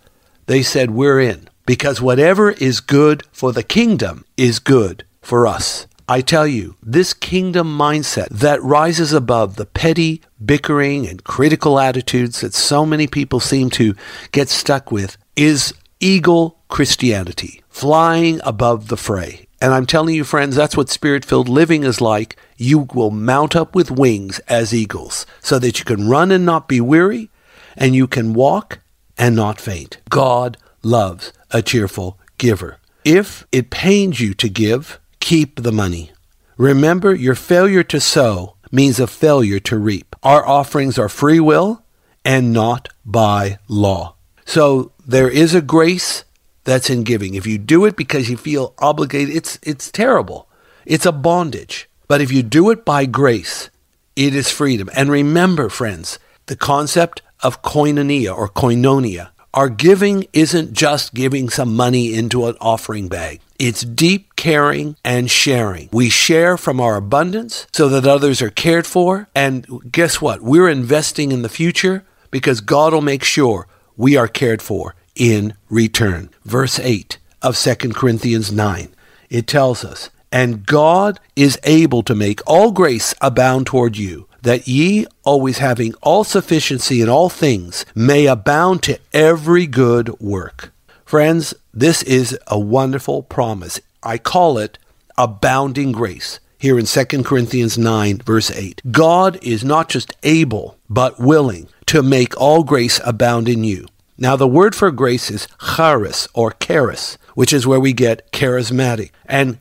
They 0.46 0.62
said, 0.62 0.90
We're 0.90 1.20
in, 1.20 1.48
because 1.66 2.00
whatever 2.00 2.50
is 2.52 2.80
good 2.80 3.24
for 3.32 3.52
the 3.52 3.62
kingdom 3.62 4.24
is 4.36 4.58
good 4.58 5.04
for 5.22 5.46
us. 5.46 5.86
I 6.06 6.20
tell 6.20 6.46
you, 6.46 6.76
this 6.82 7.14
kingdom 7.14 7.78
mindset 7.78 8.28
that 8.28 8.62
rises 8.62 9.14
above 9.14 9.56
the 9.56 9.64
petty 9.64 10.20
bickering 10.44 11.06
and 11.06 11.25
critical 11.25 11.80
attitudes 11.80 12.42
that 12.42 12.52
so 12.52 12.84
many 12.84 13.06
people 13.06 13.40
seem 13.40 13.70
to 13.70 13.94
get 14.30 14.50
stuck 14.50 14.92
with 14.92 15.16
is 15.34 15.73
eagle 16.00 16.58
Christianity, 16.68 17.62
flying 17.70 18.40
above 18.44 18.88
the 18.88 18.99
fray. 18.99 19.46
And 19.62 19.73
I'm 19.73 19.87
telling 19.87 20.14
you, 20.14 20.25
friends, 20.25 20.56
that's 20.56 20.76
what 20.76 20.90
spirit 20.90 21.25
filled 21.25 21.49
living 21.49 21.84
is 21.84 22.02
like. 22.02 22.37
You 22.58 22.80
will 22.92 23.11
mount 23.11 23.56
up 23.56 23.75
with 23.75 23.90
wings 23.90 24.40
as 24.40 24.75
eagles 24.75 25.25
so 25.40 25.58
that 25.58 25.78
you 25.78 25.87
can 25.87 26.06
run 26.06 26.30
and 26.30 26.44
not 26.44 26.68
be 26.68 26.82
weary, 26.82 27.30
and 27.78 27.94
you 27.94 28.06
can 28.06 28.34
walk 28.34 28.80
and 29.16 29.34
not 29.34 29.58
faint. 29.58 29.99
God 30.11 30.58
loves 30.82 31.32
a 31.50 31.62
cheerful 31.62 32.18
giver. 32.37 32.78
If 33.06 33.46
it 33.52 33.70
pains 33.70 34.20
you 34.20 34.34
to 34.34 34.50
give, 34.50 35.00
keep 35.25 35.62
the 35.62 35.73
money. 35.73 36.12
Remember, 36.59 37.14
your 37.14 37.35
failure 37.35 37.83
to 37.83 37.99
sow 37.99 38.57
means 38.71 39.00
a 39.00 39.07
failure 39.07 39.59
to 39.59 39.78
reap. 39.78 40.14
Our 40.23 40.47
offerings 40.47 40.99
are 40.99 41.09
free 41.09 41.40
will 41.40 41.83
and 42.26 42.52
not 42.52 42.90
by 43.07 43.59
law. 43.66 44.16
So 44.45 44.93
there 45.07 45.31
is 45.31 45.54
a 45.54 45.62
grace 45.62 46.25
that's 46.64 46.90
in 46.90 47.04
giving. 47.04 47.35
If 47.35 47.47
you 47.47 47.57
do 47.57 47.87
it 47.87 47.97
because 47.97 48.28
you 48.28 48.37
feel 48.37 48.75
obligated, 48.78 49.35
it's 49.35 49.59
it's 49.62 49.90
terrible. 49.90 50.47
It's 50.85 51.07
a 51.07 51.21
bondage. 51.31 51.88
But 52.07 52.21
if 52.21 52.31
you 52.31 52.43
do 52.43 52.69
it 52.69 52.85
by 52.85 53.07
grace, 53.07 53.71
it 54.16 54.35
is 54.35 54.50
freedom. 54.50 54.90
And 54.95 55.11
remember, 55.11 55.71
friends, 55.71 56.19
the 56.47 56.57
concept 56.57 57.23
of 57.40 57.62
koinonia 57.62 58.37
or 58.37 58.50
koinonia. 58.50 59.31
Our 59.54 59.71
giving 59.71 60.26
isn't 60.33 60.75
just 60.75 61.14
giving 61.14 61.49
some 61.49 61.75
money 61.75 62.12
into 62.12 62.47
an 62.47 62.57
offering 62.61 63.09
bag. 63.09 63.40
It's 63.59 63.83
deep 63.83 64.33
caring 64.44 64.94
and 65.02 65.30
sharing. 65.30 65.88
We 65.90 66.10
share 66.10 66.58
from 66.58 66.78
our 66.78 66.96
abundance 66.96 67.66
so 67.72 67.88
that 67.88 68.06
others 68.06 68.42
are 68.42 68.50
cared 68.50 68.86
for. 68.86 69.26
And 69.34 69.66
guess 69.90 70.20
what? 70.20 70.42
We're 70.42 70.68
investing 70.68 71.32
in 71.32 71.40
the 71.40 71.48
future 71.48 72.04
because 72.30 72.60
God 72.60 72.92
will 72.92 73.00
make 73.00 73.24
sure 73.24 73.66
we 73.96 74.18
are 74.18 74.28
cared 74.28 74.60
for 74.60 74.96
in 75.14 75.54
return. 75.70 76.28
Verse 76.44 76.78
8 76.78 77.16
of 77.40 77.56
2 77.56 77.74
Corinthians 77.94 78.52
9. 78.52 78.94
It 79.30 79.46
tells 79.46 79.82
us, 79.82 80.10
And 80.30 80.66
God 80.66 81.20
is 81.34 81.58
able 81.64 82.02
to 82.02 82.14
make 82.14 82.42
all 82.46 82.70
grace 82.70 83.14
abound 83.22 83.64
toward 83.64 83.96
you 83.96 84.28
that 84.42 84.68
ye, 84.68 85.06
always 85.22 85.56
having 85.56 85.94
all 86.02 86.22
sufficiency 86.22 87.00
in 87.00 87.08
all 87.08 87.30
things, 87.30 87.86
may 87.94 88.26
abound 88.26 88.82
to 88.82 88.98
every 89.14 89.66
good 89.66 90.20
work. 90.20 90.70
Friends, 91.06 91.54
this 91.72 92.02
is 92.02 92.38
a 92.46 92.58
wonderful 92.58 93.22
promise. 93.22 93.80
I 94.04 94.18
call 94.18 94.58
it 94.58 94.78
abounding 95.16 95.92
grace 95.92 96.40
here 96.58 96.78
in 96.78 96.87
2 96.87 97.04
Corinthians 97.23 97.76
9, 97.76 98.18
verse 98.18 98.50
8. 98.50 98.80
God 98.90 99.38
is 99.42 99.64
not 99.64 99.88
just 99.88 100.14
able, 100.23 100.78
but 100.88 101.20
willing 101.20 101.68
to 101.87 102.02
make 102.02 102.38
all 102.40 102.64
grace 102.64 103.00
abound 103.04 103.49
in 103.49 103.64
you. 103.64 103.87
Now, 104.16 104.37
the 104.37 104.49
word 104.49 104.75
for 104.75 104.90
grace 104.90 105.30
is 105.30 105.49
charis 105.76 106.28
or 106.34 106.52
charis, 106.52 107.18
which 107.34 107.52
is 107.52 107.66
where 107.66 107.80
we 107.80 107.92
get 107.92 108.30
charismatic. 108.32 109.11
And 109.26 109.58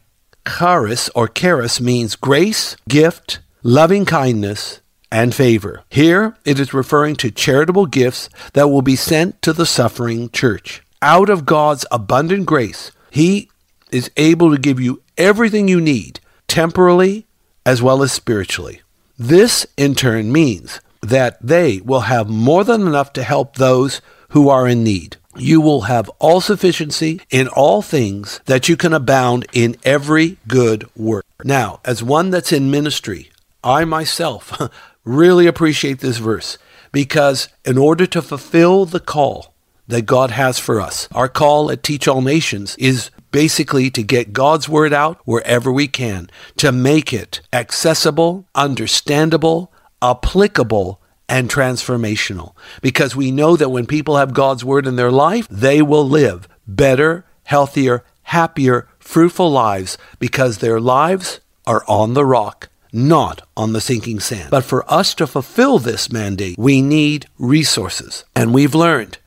charis 0.48 1.10
or 1.16 1.28
charis 1.28 1.82
means 1.82 2.16
grace, 2.16 2.76
gift, 2.88 3.40
loving 3.64 4.06
kindness, 4.06 4.82
and 5.12 5.34
favor. 5.34 5.84
Here 5.90 6.36
it 6.46 6.60
is 6.60 6.74
referring 6.74 7.16
to 7.18 7.32
charitable 7.32 7.88
gifts 7.88 8.30
that 8.54 8.70
will 8.70 8.82
be 8.82 8.96
sent 8.96 9.42
to 9.42 9.54
the 9.54 9.66
suffering 9.66 10.30
church. 10.30 10.82
Out 11.02 11.30
of 11.30 11.46
God's 11.46 11.86
abundant 11.92 12.46
grace, 12.46 12.92
He 13.12 13.50
is 13.94 14.12
able 14.18 14.52
to 14.52 14.58
give 14.58 14.80
you 14.80 15.02
everything 15.18 15.68
you 15.68 15.80
need, 15.80 16.20
temporally 16.48 17.26
as 17.66 17.82
well 17.82 18.04
as 18.04 18.12
spiritually. 18.12 18.82
This, 19.18 19.66
in 19.78 19.96
turn, 19.96 20.32
means 20.32 20.82
that 21.02 21.38
they 21.42 21.80
will 21.82 22.02
have 22.02 22.30
more 22.30 22.64
than 22.64 22.88
enough 22.88 23.14
to 23.14 23.24
help 23.24 23.56
those 23.56 24.02
who 24.30 24.50
are 24.50 24.68
in 24.68 24.84
need. 24.84 25.18
You 25.36 25.62
will 25.62 25.82
have 25.82 26.10
all 26.20 26.42
sufficiency 26.42 27.22
in 27.30 27.48
all 27.48 27.82
things 27.82 28.40
that 28.46 28.70
you 28.70 28.78
can 28.78 28.94
abound 28.94 29.46
in 29.54 29.76
every 29.84 30.38
good 30.48 30.88
work. 30.96 31.26
Now, 31.44 31.80
as 31.84 32.04
one 32.04 32.30
that's 32.30 32.52
in 32.52 32.72
ministry, 32.72 33.32
I 33.64 33.86
myself 33.86 34.60
really 35.04 35.48
appreciate 35.48 36.00
this 36.00 36.18
verse 36.18 36.58
because 36.92 37.50
in 37.66 37.78
order 37.78 38.06
to 38.08 38.22
fulfill 38.22 38.86
the 38.86 39.00
call 39.00 39.54
that 39.88 40.06
God 40.06 40.32
has 40.32 40.60
for 40.60 40.80
us, 40.80 41.08
our 41.12 41.28
call 41.28 41.72
at 41.72 41.84
Teach 41.84 42.08
All 42.08 42.22
Nations 42.22 42.76
is 42.78 43.10
basically 43.34 43.90
to 43.90 44.04
get 44.04 44.32
God's 44.32 44.70
word 44.70 44.94
out 44.94 45.20
wherever 45.26 45.70
we 45.70 45.90
can, 45.90 46.30
to 46.56 46.72
make 46.72 47.12
it 47.12 47.42
accessible, 47.52 48.48
understandable, 48.56 49.74
applicable, 50.02 51.02
and 51.28 51.50
transformational. 51.50 52.54
Because 52.82 53.16
we 53.16 53.32
know 53.32 53.58
that 53.58 53.72
when 53.72 53.86
people 53.86 54.16
have 54.16 54.34
God's 54.34 54.64
word 54.64 54.88
in 54.88 54.96
their 54.96 55.12
life, 55.12 55.48
they 55.50 55.82
will 55.82 56.08
live 56.08 56.48
better, 56.66 57.26
healthier, 57.44 58.06
happier, 58.24 58.88
fruitful 59.00 59.52
lives 59.52 59.98
because 60.20 60.60
their 60.60 60.80
lives 60.80 61.40
are 61.66 61.84
on 61.88 62.14
the 62.14 62.26
rock, 62.26 62.70
not 62.94 63.42
on 63.58 63.74
the 63.74 63.82
sinking 63.82 64.20
sand. 64.20 64.52
But 64.52 64.64
for 64.64 64.90
us 64.92 65.16
to 65.16 65.26
fulfill 65.26 65.80
this 65.80 66.12
mandate, 66.12 66.58
we 66.58 66.82
need 66.82 67.26
resources. 67.40 68.26
And 68.36 68.54
we've 68.54 68.76
learned 68.76 69.18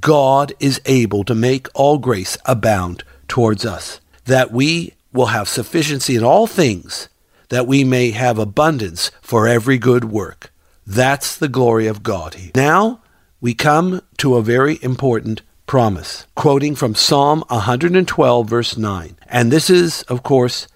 God 0.00 0.52
is 0.58 0.80
able 0.84 1.24
to 1.24 1.34
make 1.34 1.68
all 1.74 1.98
grace 1.98 2.36
abound 2.44 3.04
towards 3.28 3.64
us, 3.64 4.00
that 4.24 4.50
we 4.52 4.94
will 5.12 5.26
have 5.26 5.48
sufficiency 5.48 6.16
in 6.16 6.24
all 6.24 6.46
things, 6.46 7.08
that 7.48 7.66
we 7.66 7.84
may 7.84 8.10
have 8.10 8.38
abundance 8.38 9.10
for 9.20 9.46
every 9.46 9.78
good 9.78 10.04
work. 10.04 10.52
That's 10.86 11.36
the 11.36 11.48
glory 11.48 11.86
of 11.86 12.02
God. 12.02 12.36
Now 12.54 13.02
we 13.40 13.54
come 13.54 14.02
to 14.18 14.36
a 14.36 14.42
very 14.42 14.78
important 14.82 15.42
promise, 15.66 16.26
quoting 16.34 16.74
from 16.74 16.94
Psalm 16.94 17.44
112, 17.48 18.48
verse 18.48 18.76
9. 18.76 19.16
And 19.26 19.50
this 19.50 19.68
is, 19.68 20.02
of 20.02 20.22
course, 20.22 20.68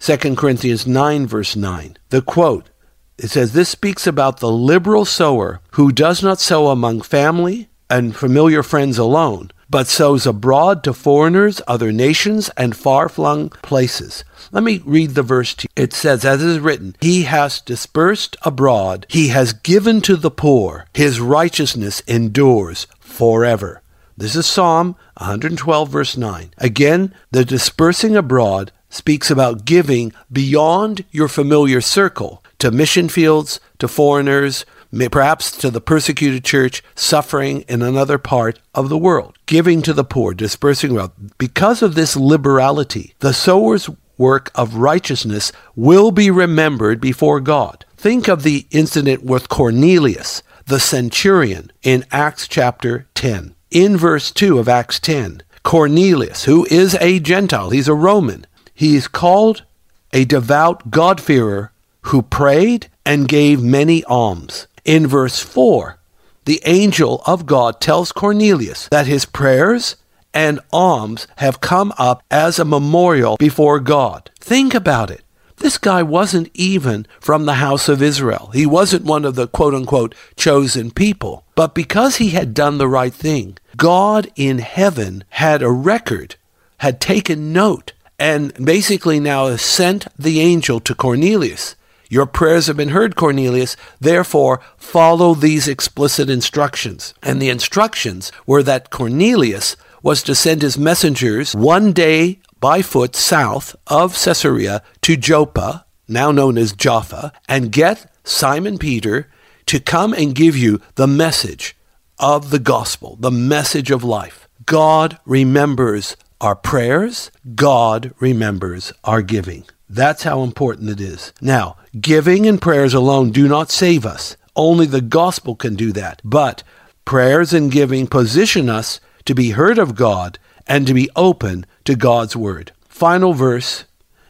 2 0.00 0.36
Corinthians 0.36 0.86
9, 0.86 1.26
verse 1.26 1.56
9. 1.56 1.96
The 2.10 2.22
quote, 2.22 2.70
it 3.18 3.28
says, 3.28 3.52
This 3.52 3.68
speaks 3.68 4.06
about 4.06 4.40
the 4.40 4.50
liberal 4.50 5.04
sower 5.04 5.60
who 5.72 5.90
does 5.90 6.22
not 6.22 6.38
sow 6.38 6.68
among 6.68 7.00
family 7.00 7.68
and 7.88 8.14
familiar 8.14 8.62
friends 8.62 8.98
alone, 8.98 9.50
but 9.68 9.86
sows 9.86 10.26
abroad 10.26 10.84
to 10.84 10.92
foreigners, 10.92 11.60
other 11.66 11.92
nations, 11.92 12.50
and 12.56 12.76
far 12.76 13.08
flung 13.08 13.48
places. 13.48 14.24
Let 14.52 14.62
me 14.62 14.80
read 14.84 15.10
the 15.10 15.22
verse 15.22 15.54
to 15.54 15.64
you. 15.64 15.82
It 15.82 15.92
says, 15.92 16.24
as 16.24 16.42
it 16.42 16.48
is 16.48 16.60
written, 16.60 16.96
He 17.00 17.22
has 17.22 17.60
dispersed 17.60 18.36
abroad, 18.42 19.06
He 19.08 19.28
has 19.28 19.52
given 19.52 20.00
to 20.02 20.16
the 20.16 20.30
poor, 20.30 20.86
His 20.94 21.20
righteousness 21.20 22.00
endures 22.06 22.86
forever. 23.00 23.82
This 24.16 24.34
is 24.34 24.46
Psalm 24.46 24.96
112, 25.18 25.88
verse 25.88 26.16
9. 26.16 26.50
Again, 26.58 27.14
the 27.32 27.44
dispersing 27.44 28.16
abroad 28.16 28.72
speaks 28.88 29.30
about 29.30 29.64
giving 29.64 30.12
beyond 30.32 31.04
your 31.10 31.28
familiar 31.28 31.80
circle 31.80 32.42
to 32.58 32.70
mission 32.70 33.08
fields, 33.08 33.60
to 33.78 33.88
foreigners, 33.88 34.64
perhaps 35.10 35.50
to 35.58 35.70
the 35.70 35.80
persecuted 35.80 36.44
church 36.44 36.82
suffering 36.94 37.62
in 37.62 37.82
another 37.82 38.18
part 38.18 38.58
of 38.74 38.88
the 38.88 38.98
world, 38.98 39.38
giving 39.46 39.82
to 39.82 39.92
the 39.92 40.04
poor, 40.04 40.34
dispersing 40.34 40.94
wealth. 40.94 41.12
Because 41.38 41.82
of 41.82 41.94
this 41.94 42.16
liberality, 42.16 43.14
the 43.20 43.32
sower's 43.32 43.88
work 44.18 44.50
of 44.54 44.76
righteousness 44.76 45.52
will 45.74 46.10
be 46.10 46.30
remembered 46.30 47.00
before 47.00 47.40
God. 47.40 47.84
Think 47.96 48.28
of 48.28 48.42
the 48.42 48.66
incident 48.70 49.22
with 49.22 49.48
Cornelius, 49.48 50.42
the 50.66 50.80
centurion, 50.80 51.70
in 51.82 52.04
Acts 52.10 52.48
chapter 52.48 53.06
10. 53.14 53.54
In 53.70 53.96
verse 53.96 54.30
2 54.30 54.58
of 54.58 54.68
Acts 54.68 54.98
10, 55.00 55.42
Cornelius, 55.62 56.44
who 56.44 56.66
is 56.70 56.96
a 57.00 57.18
Gentile, 57.20 57.70
he's 57.70 57.88
a 57.88 57.94
Roman, 57.94 58.46
he 58.72 58.96
is 58.96 59.08
called 59.08 59.64
a 60.12 60.24
devout 60.24 60.90
God-fearer 60.90 61.72
who 62.02 62.22
prayed 62.22 62.88
and 63.04 63.28
gave 63.28 63.62
many 63.62 64.04
alms. 64.04 64.66
In 64.86 65.08
verse 65.08 65.40
4, 65.40 65.98
the 66.44 66.62
angel 66.64 67.20
of 67.26 67.44
God 67.44 67.80
tells 67.80 68.12
Cornelius 68.12 68.86
that 68.92 69.08
his 69.08 69.24
prayers 69.24 69.96
and 70.32 70.60
alms 70.72 71.26
have 71.38 71.60
come 71.60 71.92
up 71.98 72.22
as 72.30 72.60
a 72.60 72.64
memorial 72.64 73.36
before 73.36 73.80
God. 73.80 74.30
Think 74.38 74.74
about 74.74 75.10
it. 75.10 75.24
This 75.56 75.76
guy 75.76 76.04
wasn't 76.04 76.50
even 76.54 77.04
from 77.18 77.46
the 77.46 77.54
house 77.54 77.88
of 77.88 78.00
Israel. 78.00 78.50
He 78.54 78.64
wasn't 78.64 79.04
one 79.04 79.24
of 79.24 79.34
the 79.34 79.48
quote 79.48 79.74
unquote 79.74 80.14
chosen 80.36 80.92
people. 80.92 81.44
But 81.56 81.74
because 81.74 82.18
he 82.18 82.28
had 82.30 82.54
done 82.54 82.78
the 82.78 82.86
right 82.86 83.12
thing, 83.12 83.58
God 83.76 84.30
in 84.36 84.60
heaven 84.60 85.24
had 85.30 85.62
a 85.62 85.70
record, 85.70 86.36
had 86.78 87.00
taken 87.00 87.52
note, 87.52 87.92
and 88.20 88.54
basically 88.64 89.18
now 89.18 89.56
sent 89.56 90.06
the 90.16 90.38
angel 90.38 90.78
to 90.78 90.94
Cornelius 90.94 91.74
your 92.08 92.26
prayers 92.26 92.66
have 92.66 92.76
been 92.76 92.90
heard, 92.90 93.16
Cornelius. 93.16 93.76
Therefore, 94.00 94.60
follow 94.76 95.34
these 95.34 95.68
explicit 95.68 96.30
instructions. 96.30 97.14
And 97.22 97.40
the 97.40 97.48
instructions 97.48 98.30
were 98.46 98.62
that 98.62 98.90
Cornelius 98.90 99.76
was 100.02 100.22
to 100.22 100.34
send 100.34 100.62
his 100.62 100.78
messengers 100.78 101.54
one 101.54 101.92
day 101.92 102.40
by 102.60 102.82
foot 102.82 103.16
south 103.16 103.74
of 103.86 104.14
Caesarea 104.14 104.82
to 105.02 105.16
Joppa, 105.16 105.84
now 106.08 106.30
known 106.30 106.56
as 106.56 106.72
Jaffa, 106.72 107.32
and 107.48 107.72
get 107.72 108.10
Simon 108.24 108.78
Peter 108.78 109.28
to 109.66 109.80
come 109.80 110.12
and 110.12 110.34
give 110.34 110.56
you 110.56 110.80
the 110.94 111.08
message 111.08 111.76
of 112.18 112.50
the 112.50 112.58
gospel, 112.58 113.16
the 113.20 113.30
message 113.30 113.90
of 113.90 114.04
life. 114.04 114.48
God 114.64 115.18
remembers 115.24 116.16
our 116.40 116.56
prayers. 116.56 117.30
God 117.54 118.14
remembers 118.20 118.92
our 119.04 119.22
giving. 119.22 119.64
That's 119.88 120.24
how 120.24 120.42
important 120.42 120.90
it 120.90 121.00
is. 121.00 121.32
Now, 121.40 121.76
giving 122.00 122.46
and 122.46 122.60
prayers 122.60 122.94
alone 122.94 123.30
do 123.30 123.46
not 123.46 123.70
save 123.70 124.04
us. 124.04 124.36
Only 124.56 124.86
the 124.86 125.00
gospel 125.00 125.54
can 125.54 125.74
do 125.74 125.92
that. 125.92 126.20
But 126.24 126.62
prayers 127.04 127.52
and 127.52 127.70
giving 127.70 128.06
position 128.06 128.68
us 128.68 129.00
to 129.26 129.34
be 129.34 129.50
heard 129.50 129.78
of 129.78 129.94
God 129.94 130.38
and 130.66 130.86
to 130.86 130.94
be 130.94 131.10
open 131.14 131.66
to 131.84 131.94
God's 131.94 132.34
word. 132.34 132.72
Final 132.88 133.32
verse. 133.32 133.84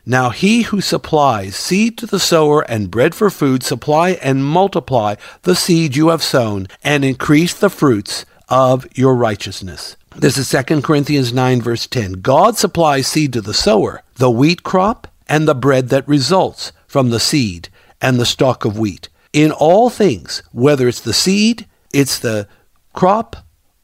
Now 0.04 0.30
he 0.30 0.62
who 0.62 0.80
supplies 0.80 1.56
seed 1.56 1.98
to 1.98 2.06
the 2.06 2.20
sower 2.20 2.62
and 2.62 2.90
bread 2.90 3.14
for 3.14 3.30
food, 3.30 3.62
supply 3.62 4.10
and 4.10 4.44
multiply 4.44 5.16
the 5.42 5.56
seed 5.56 5.96
you 5.96 6.08
have 6.08 6.22
sown 6.22 6.68
and 6.84 7.04
increase 7.04 7.54
the 7.54 7.70
fruits 7.70 8.24
of 8.48 8.86
your 8.96 9.16
righteousness. 9.16 9.96
This 10.14 10.38
is 10.38 10.50
2 10.50 10.82
Corinthians 10.82 11.32
9 11.32 11.60
verse 11.60 11.86
10. 11.86 12.14
God 12.14 12.56
supplies 12.56 13.06
seed 13.08 13.32
to 13.32 13.40
the 13.40 13.54
sower, 13.54 14.02
the 14.14 14.30
wheat 14.30 14.62
crop, 14.62 15.08
and 15.28 15.46
the 15.46 15.54
bread 15.54 15.88
that 15.88 16.06
results 16.08 16.72
from 16.86 17.10
the 17.10 17.20
seed 17.20 17.68
and 18.00 18.18
the 18.18 18.26
stalk 18.26 18.64
of 18.64 18.78
wheat. 18.78 19.08
In 19.32 19.52
all 19.52 19.90
things, 19.90 20.42
whether 20.52 20.88
it's 20.88 21.00
the 21.00 21.12
seed, 21.12 21.66
it's 21.92 22.18
the 22.18 22.48
crop, 22.92 23.36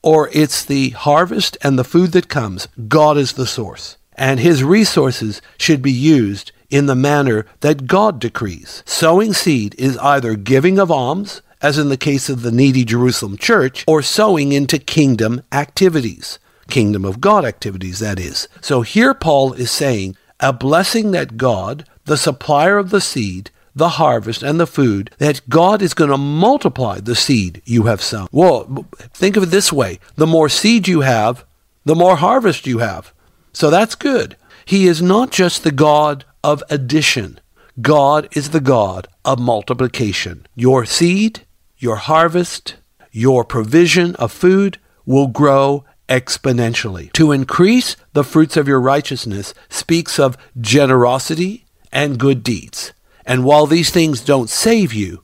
or 0.02 0.28
it's 0.32 0.64
the 0.64 0.90
harvest 0.90 1.56
and 1.62 1.78
the 1.78 1.84
food 1.84 2.12
that 2.12 2.28
comes, 2.28 2.68
God 2.88 3.16
is 3.16 3.34
the 3.34 3.46
source. 3.46 3.96
And 4.14 4.40
his 4.40 4.64
resources 4.64 5.40
should 5.58 5.82
be 5.82 5.92
used 5.92 6.52
in 6.70 6.86
the 6.86 6.94
manner 6.94 7.46
that 7.60 7.86
God 7.86 8.18
decrees. 8.18 8.82
Sowing 8.86 9.32
seed 9.32 9.74
is 9.78 9.98
either 9.98 10.34
giving 10.34 10.78
of 10.78 10.90
alms, 10.90 11.42
as 11.60 11.78
in 11.78 11.88
the 11.88 11.96
case 11.96 12.28
of 12.28 12.42
the 12.42 12.50
needy 12.50 12.84
Jerusalem 12.84 13.36
church, 13.36 13.84
or 13.86 14.02
sowing 14.02 14.52
into 14.52 14.78
kingdom 14.78 15.42
activities. 15.52 16.38
Kingdom 16.68 17.04
of 17.04 17.20
God 17.20 17.44
activities, 17.44 18.00
that 18.00 18.18
is. 18.18 18.48
So 18.60 18.82
here 18.82 19.14
Paul 19.14 19.52
is 19.52 19.70
saying 19.70 20.16
a 20.42 20.52
blessing 20.52 21.12
that 21.12 21.36
God, 21.36 21.86
the 22.04 22.16
supplier 22.16 22.76
of 22.76 22.90
the 22.90 23.00
seed, 23.00 23.50
the 23.74 23.90
harvest, 23.90 24.42
and 24.42 24.60
the 24.60 24.66
food, 24.66 25.10
that 25.18 25.48
God 25.48 25.80
is 25.80 25.94
going 25.94 26.10
to 26.10 26.18
multiply 26.18 27.00
the 27.00 27.14
seed 27.14 27.62
you 27.64 27.84
have 27.84 28.02
sown. 28.02 28.26
Well, 28.30 28.86
think 29.14 29.36
of 29.36 29.44
it 29.44 29.46
this 29.46 29.72
way 29.72 30.00
the 30.16 30.26
more 30.26 30.48
seed 30.48 30.88
you 30.88 31.00
have, 31.00 31.44
the 31.84 31.94
more 31.94 32.16
harvest 32.16 32.66
you 32.66 32.78
have. 32.78 33.14
So 33.52 33.70
that's 33.70 33.94
good. 33.94 34.36
He 34.64 34.86
is 34.86 35.00
not 35.00 35.30
just 35.30 35.64
the 35.64 35.72
God 35.72 36.24
of 36.44 36.62
addition, 36.68 37.38
God 37.80 38.28
is 38.36 38.50
the 38.50 38.60
God 38.60 39.08
of 39.24 39.38
multiplication. 39.38 40.46
Your 40.54 40.84
seed, 40.84 41.46
your 41.78 41.96
harvest, 41.96 42.76
your 43.10 43.44
provision 43.44 44.14
of 44.16 44.32
food 44.32 44.78
will 45.06 45.28
grow 45.28 45.84
exponentially. 46.12 47.10
To 47.14 47.32
increase 47.32 47.96
the 48.12 48.22
fruits 48.22 48.58
of 48.58 48.68
your 48.68 48.80
righteousness 48.80 49.54
speaks 49.70 50.18
of 50.18 50.36
generosity 50.60 51.64
and 51.90 52.18
good 52.18 52.42
deeds. 52.42 52.92
And 53.24 53.44
while 53.44 53.66
these 53.66 53.90
things 53.90 54.20
don't 54.20 54.50
save 54.50 54.92
you, 54.92 55.22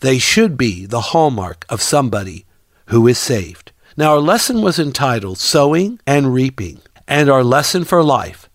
they 0.00 0.18
should 0.18 0.56
be 0.56 0.86
the 0.86 1.10
hallmark 1.10 1.66
of 1.68 1.82
somebody 1.82 2.46
who 2.86 3.08
is 3.08 3.18
saved. 3.18 3.72
Now, 3.96 4.12
our 4.12 4.20
lesson 4.20 4.62
was 4.62 4.78
entitled 4.78 5.38
Sowing 5.38 5.98
and 6.06 6.32
Reaping, 6.32 6.82
and 7.08 7.28
our 7.28 7.42
lesson 7.42 7.82
for 7.82 8.04
life 8.04 8.48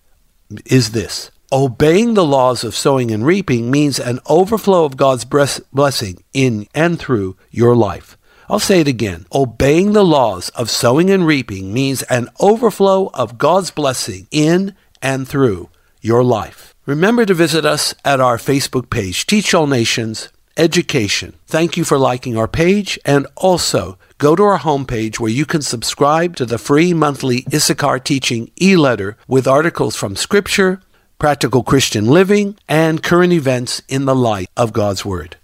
is 0.65 0.91
this. 0.91 1.31
Obeying 1.51 2.13
the 2.13 2.25
laws 2.25 2.63
of 2.63 2.75
sowing 2.75 3.11
and 3.11 3.25
reaping 3.25 3.69
means 3.69 3.99
an 3.99 4.19
overflow 4.27 4.85
of 4.85 4.97
God's 4.97 5.25
blessing 5.25 6.23
in 6.33 6.65
and 6.73 6.97
through 6.97 7.35
your 7.51 7.75
life. 7.75 8.17
I'll 8.49 8.59
say 8.59 8.81
it 8.81 8.87
again. 8.87 9.25
Obeying 9.33 9.93
the 9.93 10.05
laws 10.05 10.49
of 10.49 10.69
sowing 10.69 11.09
and 11.09 11.25
reaping 11.25 11.73
means 11.73 12.01
an 12.03 12.29
overflow 12.39 13.09
of 13.13 13.37
God's 13.37 13.71
blessing 13.71 14.27
in 14.31 14.75
and 15.01 15.27
through 15.27 15.69
your 16.01 16.23
life. 16.23 16.73
Remember 16.85 17.25
to 17.25 17.33
visit 17.33 17.65
us 17.65 17.95
at 18.03 18.19
our 18.19 18.37
Facebook 18.37 18.89
page, 18.89 19.25
Teach 19.25 19.53
All 19.53 19.67
Nations 19.67 20.29
Education. 20.57 21.33
Thank 21.47 21.77
you 21.77 21.83
for 21.83 21.97
liking 21.97 22.37
our 22.37 22.47
page 22.47 22.99
and 23.05 23.25
also 23.37 23.97
go 24.17 24.35
to 24.35 24.43
our 24.43 24.59
homepage 24.59 25.19
where 25.19 25.31
you 25.31 25.45
can 25.45 25.61
subscribe 25.61 26.35
to 26.35 26.45
the 26.45 26.57
free 26.57 26.93
monthly 26.93 27.45
Issachar 27.53 27.99
Teaching 27.99 28.51
e-letter 28.61 29.17
with 29.27 29.47
articles 29.47 29.95
from 29.95 30.15
Scripture, 30.15 30.81
practical 31.17 31.63
Christian 31.63 32.05
living, 32.05 32.57
and 32.67 33.01
current 33.01 33.33
events 33.33 33.81
in 33.87 34.05
the 34.05 34.15
light 34.15 34.49
of 34.57 34.73
God's 34.73 35.05
Word. 35.05 35.37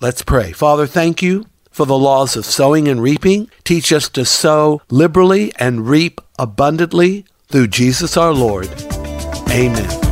Let's 0.00 0.22
pray. 0.22 0.50
Father, 0.50 0.86
thank 0.88 1.22
you 1.22 1.46
for 1.72 1.86
the 1.86 1.98
laws 1.98 2.36
of 2.36 2.44
sowing 2.44 2.86
and 2.86 3.02
reaping. 3.02 3.50
Teach 3.64 3.92
us 3.92 4.08
to 4.10 4.24
sow 4.24 4.82
liberally 4.90 5.52
and 5.56 5.88
reap 5.88 6.20
abundantly 6.38 7.24
through 7.48 7.68
Jesus 7.68 8.16
our 8.16 8.32
Lord. 8.32 8.68
Amen. 9.50 10.11